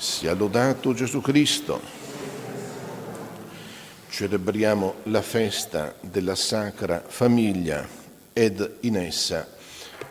[0.00, 1.78] Sia lodato Gesù Cristo.
[4.08, 7.86] Celebriamo la festa della Sacra Famiglia
[8.32, 9.46] ed in essa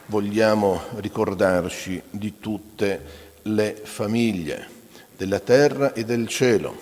[0.06, 3.04] vogliamo ricordarci di tutte
[3.42, 4.68] le famiglie
[5.18, 6.78] della terra e del cielo,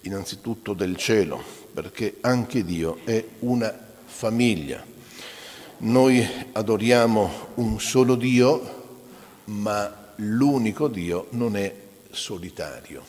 [0.00, 1.40] innanzitutto del cielo,
[1.72, 3.72] perché anche Dio è una
[4.06, 4.84] famiglia.
[5.76, 9.02] Noi adoriamo un solo Dio,
[9.44, 11.82] ma l'unico Dio non è
[12.14, 13.04] solitario,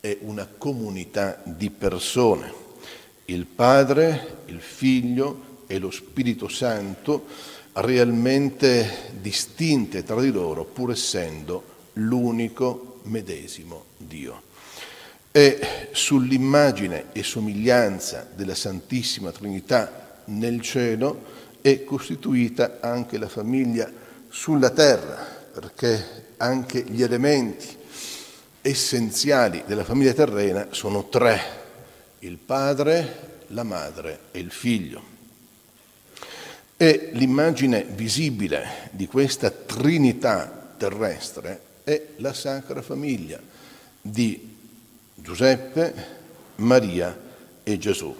[0.00, 2.66] è una comunità di persone.
[3.26, 7.26] Il Padre, il Figlio e lo Spirito Santo
[7.74, 11.62] realmente distinte tra di loro, pur essendo
[11.94, 14.42] l'unico medesimo Dio.
[15.30, 23.90] E sull'immagine e somiglianza della Santissima Trinità nel cielo è costituita anche la famiglia
[24.28, 25.16] sulla terra,
[25.52, 27.76] perché anche gli elementi
[28.62, 31.40] essenziali della famiglia terrena sono tre,
[32.20, 35.16] il padre, la madre e il figlio.
[36.76, 43.40] E l'immagine visibile di questa trinità terrestre è la Sacra Famiglia
[44.00, 44.56] di
[45.14, 45.94] Giuseppe,
[46.56, 47.18] Maria
[47.64, 48.14] e Gesù.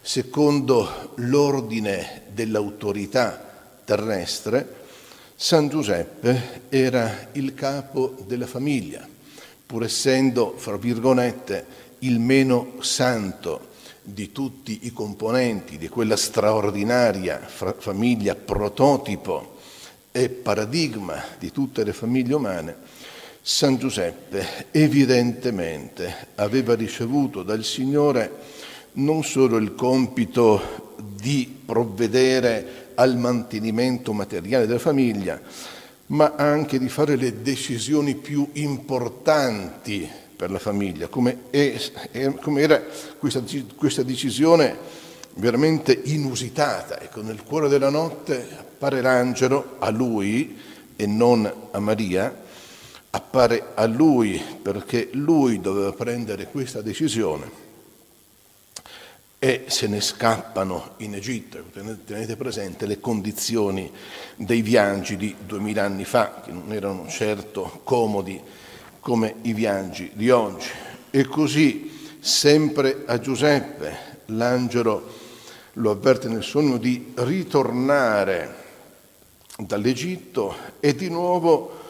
[0.00, 4.80] Secondo l'ordine dell'autorità terrestre,
[5.36, 9.06] San Giuseppe era il capo della famiglia,
[9.72, 11.64] pur essendo, fra virgolette,
[12.00, 13.70] il meno santo
[14.02, 19.56] di tutti i componenti di quella straordinaria famiglia prototipo
[20.12, 22.76] e paradigma di tutte le famiglie umane,
[23.40, 28.30] San Giuseppe evidentemente aveva ricevuto dal Signore
[28.94, 35.40] non solo il compito di provvedere al mantenimento materiale della famiglia,
[36.12, 41.78] ma anche di fare le decisioni più importanti per la famiglia, come, è,
[42.40, 42.82] come era
[43.18, 43.42] questa,
[43.76, 44.76] questa, decisione
[45.34, 47.00] veramente inusitata.
[47.00, 50.58] Ecco, nel cuore della notte appare l'angelo a lui
[50.96, 52.40] e non a Maria,
[53.10, 57.71] appare a lui perché lui doveva prendere questa decisione
[59.44, 61.64] e se ne scappano in Egitto.
[62.04, 63.90] Tenete presente le condizioni
[64.36, 68.40] dei viaggi di duemila anni fa, che non erano certo comodi
[69.00, 70.68] come i viaggi di oggi.
[71.10, 75.10] E così, sempre a Giuseppe, l'angelo
[75.72, 78.54] lo avverte nel sogno di ritornare
[79.58, 81.80] dall'Egitto e di nuovo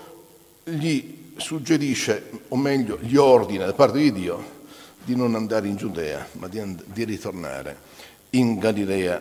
[0.65, 4.61] gli suggerisce, o meglio, gli ordina da parte di Dio
[5.05, 7.77] di non andare in Giudea, ma di, and- di ritornare
[8.31, 9.21] in Galilea,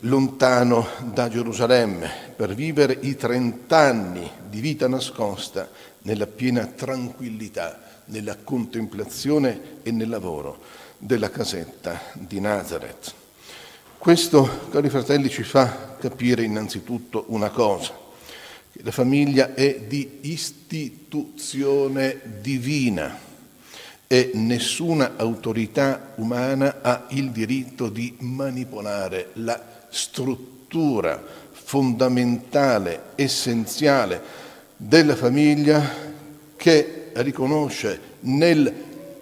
[0.00, 5.68] lontano da Gerusalemme, per vivere i trent'anni di vita nascosta
[6.02, 10.60] nella piena tranquillità, nella contemplazione e nel lavoro
[10.98, 13.14] della casetta di Nazareth.
[13.98, 17.94] Questo, cari fratelli, ci fa capire innanzitutto una cosa,
[18.70, 23.32] che la famiglia è di istituzione divina
[24.06, 34.22] e nessuna autorità umana ha il diritto di manipolare la struttura fondamentale, essenziale
[34.76, 35.82] della famiglia
[36.56, 38.72] che riconosce nel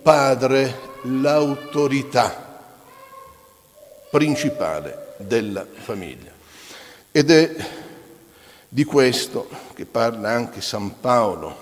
[0.03, 2.51] padre l'autorità
[4.11, 6.31] principale della famiglia.
[7.11, 7.55] Ed è
[8.69, 11.62] di questo che parla anche San Paolo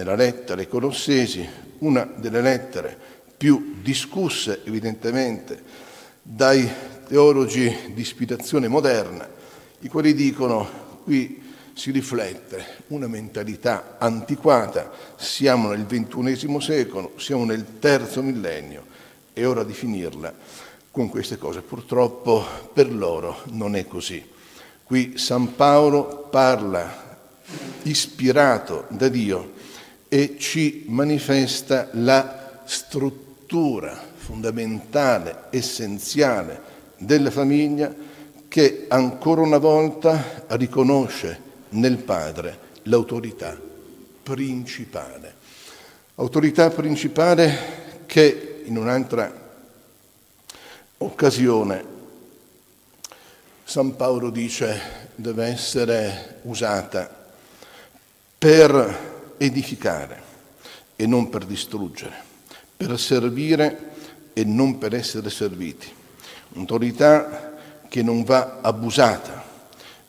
[0.00, 1.46] nella lettera ai Colossesi,
[1.80, 2.96] una delle lettere
[3.36, 5.62] più discusse evidentemente
[6.22, 6.68] dai
[7.06, 9.28] teologi di ispirazione moderna,
[9.80, 17.78] i quali dicono qui si riflette una mentalità antiquata, siamo nel ventunesimo secolo, siamo nel
[17.78, 18.86] terzo millennio,
[19.34, 20.32] è ora di finirla
[20.90, 21.60] con queste cose.
[21.60, 24.26] Purtroppo per loro non è così.
[24.82, 27.18] Qui San Paolo parla
[27.82, 29.58] ispirato da Dio
[30.12, 36.60] e ci manifesta la struttura fondamentale, essenziale
[36.98, 37.94] della famiglia
[38.48, 41.40] che ancora una volta riconosce
[41.70, 43.56] nel padre l'autorità
[44.20, 45.34] principale.
[46.16, 49.32] Autorità principale che in un'altra
[50.98, 51.84] occasione
[53.62, 54.80] San Paolo dice
[55.14, 57.08] deve essere usata
[58.36, 60.22] per edificare
[60.96, 62.14] e non per distruggere,
[62.76, 63.88] per servire
[64.34, 65.88] e non per essere serviti.
[66.52, 67.54] Un'autorità
[67.88, 69.42] che non va abusata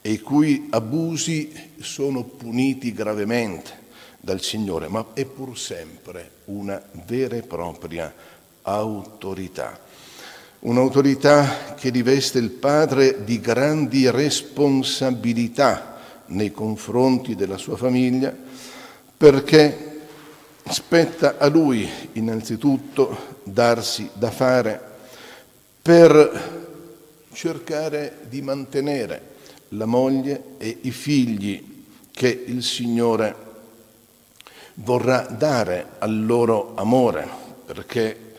[0.01, 3.79] e i cui abusi sono puniti gravemente,
[4.23, 8.13] dal Signore, ma è pur sempre una vera e propria
[8.61, 9.79] autorità.
[10.59, 15.97] Un'autorità che riveste il padre di grandi responsabilità
[16.27, 18.31] nei confronti della sua famiglia,
[19.21, 19.99] perché
[20.67, 24.81] spetta a lui innanzitutto darsi da fare
[25.79, 26.69] per
[27.31, 29.21] cercare di mantenere
[29.69, 33.35] la moglie e i figli che il Signore
[34.73, 37.27] vorrà dare al loro amore,
[37.63, 38.33] perché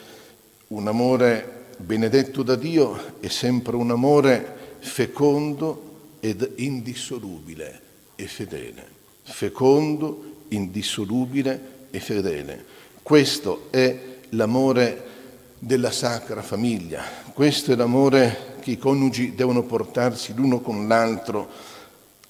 [0.67, 7.81] un amore benedetto da Dio è sempre un amore fecondo ed indissolubile
[8.17, 8.85] e fedele.
[9.23, 12.65] Fecondo, indissolubile e fedele.
[13.03, 13.99] Questo è
[14.31, 15.11] l'amore
[15.59, 17.03] della sacra famiglia,
[17.33, 21.49] questo è l'amore che i coniugi devono portarsi l'uno con l'altro,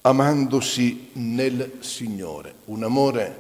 [0.03, 3.39] amandosi nel Signore, un amore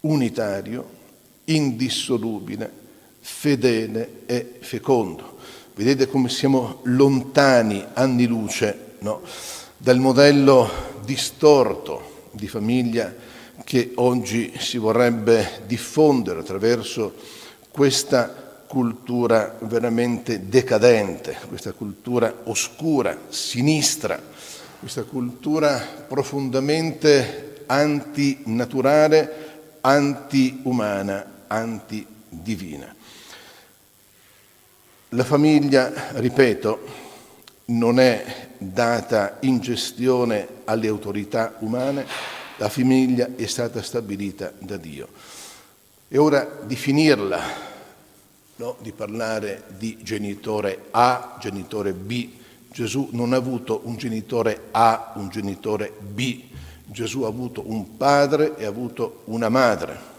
[0.00, 1.00] unitario,
[1.44, 2.70] indissolubile,
[3.20, 5.38] fedele e fecondo.
[5.74, 9.22] Vedete come siamo lontani anni luce no?
[9.76, 10.70] dal modello
[11.04, 13.12] distorto di famiglia
[13.64, 17.14] che oggi si vorrebbe diffondere attraverso
[17.70, 24.20] questa cultura veramente decadente, questa cultura oscura, sinistra,
[24.78, 25.78] questa cultura
[26.08, 29.50] profondamente antinaturale,
[29.80, 32.94] antiumana, antidivina.
[35.10, 37.00] La famiglia, ripeto,
[37.66, 42.06] non è data in gestione alle autorità umane,
[42.56, 45.08] la famiglia è stata stabilita da Dio.
[46.08, 47.40] È ora di finirla
[48.56, 48.76] no?
[48.80, 52.28] di parlare di genitore A, genitore B.
[52.70, 56.42] Gesù non ha avuto un genitore A, un genitore B.
[56.84, 60.10] Gesù ha avuto un padre e ha avuto una madre.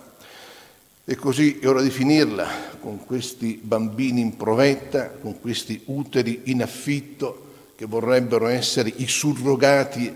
[1.06, 2.48] E così è ora di finirla
[2.80, 7.42] con questi bambini in provetta, con questi uteri in affitto
[7.76, 10.14] che vorrebbero essere i surrogati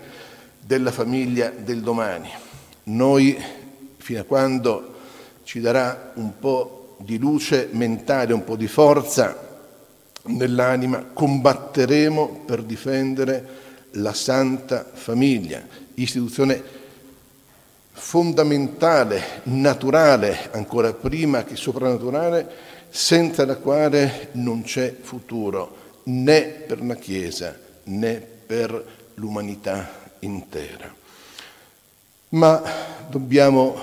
[0.68, 2.28] della famiglia del domani.
[2.84, 3.42] Noi,
[3.96, 4.96] fino a quando
[5.44, 9.62] ci darà un po' di luce mentale, un po' di forza
[10.24, 13.48] nell'anima, combatteremo per difendere
[13.92, 16.62] la Santa Famiglia, istituzione
[17.92, 22.46] fondamentale, naturale, ancora prima che soprannaturale,
[22.90, 28.84] senza la quale non c'è futuro né per la Chiesa né per
[29.14, 30.94] l'umanità intera.
[32.30, 32.62] Ma
[33.08, 33.76] dobbiamo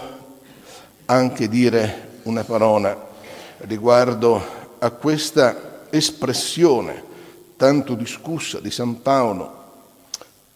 [1.06, 3.08] anche dire una parola
[3.60, 4.44] riguardo
[4.80, 7.04] a questa espressione
[7.56, 9.64] tanto discussa di San Paolo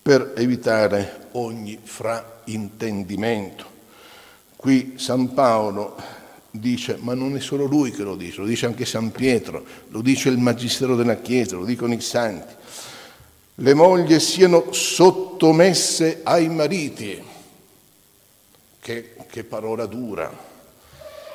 [0.02, 3.78] per evitare ogni fraintendimento.
[4.56, 5.96] Qui San Paolo
[6.52, 10.02] dice, ma non è solo lui che lo dice, lo dice anche San Pietro, lo
[10.02, 12.54] dice il Magistero della Chiesa, lo dicono i santi.
[13.62, 17.22] Le mogli siano sottomesse ai mariti.
[18.80, 20.48] Che, che parola dura,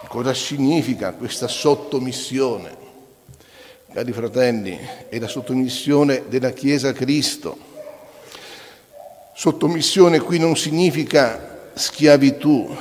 [0.09, 2.77] Cosa significa questa sottomissione?
[3.93, 4.79] Cari fratelli,
[5.09, 7.57] è la sottomissione della Chiesa a Cristo.
[9.35, 12.77] Sottomissione qui non significa schiavitù,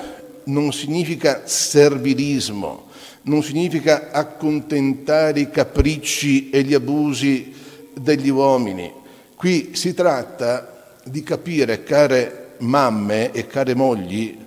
[0.46, 2.88] non significa servilismo,
[3.24, 7.54] non significa accontentare i capricci e gli abusi
[7.94, 9.02] degli uomini.
[9.44, 14.38] Qui si tratta di capire, care mamme e care mogli,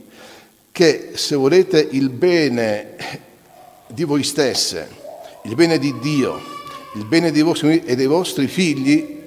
[0.73, 2.97] che se volete il bene
[3.89, 4.89] di voi stesse,
[5.43, 6.41] il bene di Dio,
[6.95, 9.21] il bene dei vostri e dei vostri figli,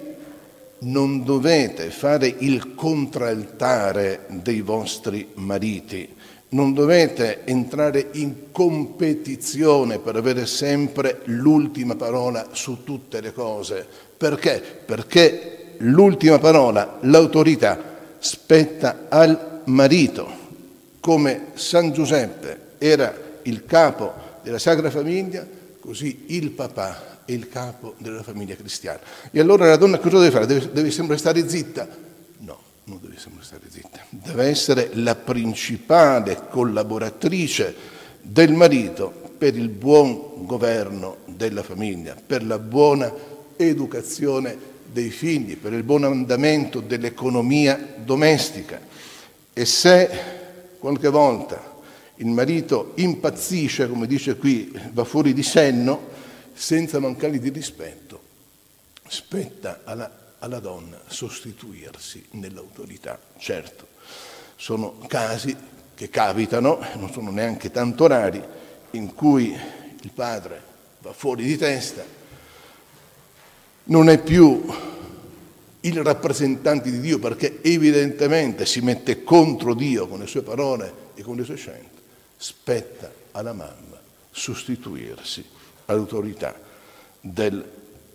[0.79, 6.15] non dovete fare il contraltare dei vostri mariti,
[6.49, 13.85] non dovete entrare in competizione per avere sempre l'ultima parola su tutte le cose.
[14.17, 14.81] Perché?
[14.83, 20.47] Perché l'ultima parola, l'autorità, spetta al marito
[20.99, 25.45] come San Giuseppe era il capo della Sacra Famiglia,
[25.79, 28.99] così il papà è il capo della famiglia cristiana.
[29.31, 30.45] E allora la donna cosa deve fare?
[30.45, 31.87] Deve, deve sempre stare zitta?
[32.39, 33.99] No, non deve sempre stare zitta.
[34.09, 37.75] Deve essere la principale collaboratrice
[38.21, 43.11] del marito per il buon governo della famiglia, per la buona
[43.55, 44.57] educazione
[44.91, 48.79] dei figli, per il buon andamento dell'economia domestica.
[49.53, 50.09] E se
[50.79, 51.77] qualche volta
[52.15, 56.07] il marito impazzisce, come dice qui, va fuori di senno,
[56.53, 58.21] senza mancare di rispetto,
[59.07, 63.19] spetta alla, alla donna sostituirsi nell'autorità.
[63.37, 63.87] Certo,
[64.55, 65.55] sono casi
[65.95, 68.41] che capitano, non sono neanche tanto rari,
[68.91, 69.55] in cui
[70.01, 70.61] il padre
[70.99, 72.03] va fuori di testa,
[73.89, 74.65] non è più
[75.81, 81.21] il rappresentante di Dio perché evidentemente si mette contro Dio con le sue parole e
[81.23, 82.01] con le sue scelte,
[82.35, 83.97] spetta alla mamma
[84.31, 85.45] sostituirsi
[85.85, 86.55] all'autorità
[87.19, 87.63] del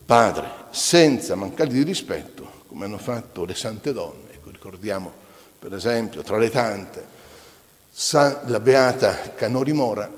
[0.04, 4.32] padre, senza mancare di rispetto, come hanno fatto le sante donne.
[4.32, 5.12] Ecco, ricordiamo
[5.58, 7.12] per esempio tra le tante
[8.10, 10.10] la beata Canori Mora,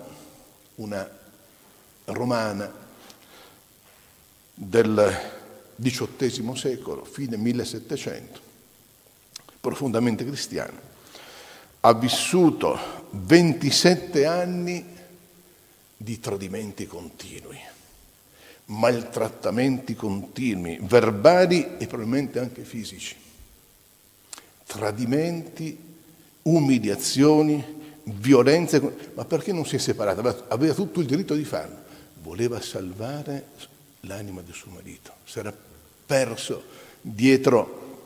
[0.76, 1.08] una
[2.04, 2.72] romana
[4.54, 5.34] del
[5.76, 8.40] XVIII secolo, fine 1700,
[9.60, 10.80] profondamente cristiana,
[11.80, 12.78] ha vissuto
[13.10, 14.84] 27 anni
[15.96, 17.58] di tradimenti continui,
[18.66, 23.16] maltrattamenti continui, verbali e probabilmente anche fisici,
[24.66, 25.78] tradimenti,
[26.42, 27.64] umiliazioni,
[28.04, 30.46] violenze, ma perché non si è separata?
[30.48, 31.76] Aveva tutto il diritto di farlo,
[32.22, 33.48] voleva salvare
[34.00, 35.52] l'anima del suo marito, era
[36.06, 36.62] perso
[37.00, 37.98] dietro,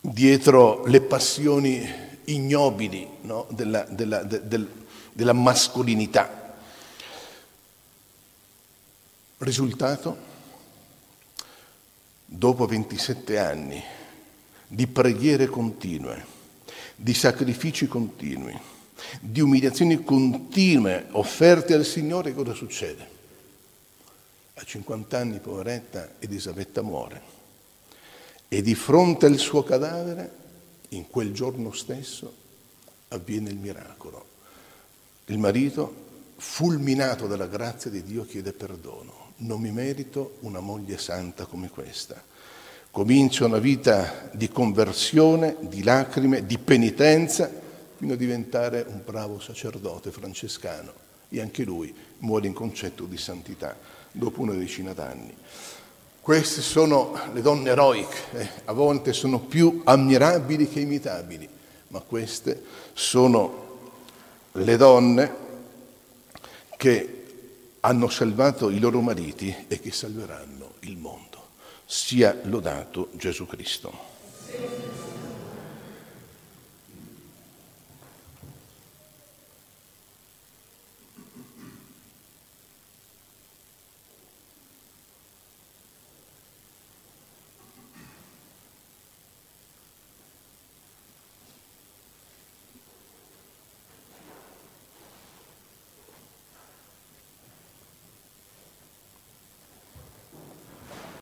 [0.00, 3.46] dietro le passioni ignobili no?
[3.50, 4.68] della, della, de, del,
[5.12, 6.56] della mascolinità.
[9.38, 10.30] Risultato?
[12.24, 13.82] Dopo 27 anni
[14.66, 16.24] di preghiere continue,
[16.96, 18.58] di sacrifici continui,
[19.20, 23.20] di umiliazioni continue offerte al Signore, cosa succede?
[24.54, 27.22] A 50 anni, poveretta, Elisabetta muore.
[28.48, 30.40] E di fronte al suo cadavere,
[30.90, 32.34] in quel giorno stesso,
[33.08, 34.26] avviene il miracolo.
[35.26, 35.94] Il marito,
[36.36, 39.32] fulminato dalla grazia di Dio, chiede perdono.
[39.36, 42.22] Non mi merito una moglie santa come questa.
[42.90, 47.50] Comincia una vita di conversione, di lacrime, di penitenza,
[47.96, 51.11] fino a diventare un bravo sacerdote francescano.
[51.32, 53.76] E anche lui muore in concetto di santità
[54.12, 55.34] dopo una decina d'anni.
[56.20, 61.48] Queste sono le donne eroiche, eh, a volte sono più ammirabili che imitabili,
[61.88, 62.62] ma queste
[62.92, 63.90] sono
[64.52, 65.34] le donne
[66.76, 67.24] che
[67.80, 71.20] hanno salvato i loro mariti e che salveranno il mondo.
[71.86, 75.11] Sia lodato Gesù Cristo.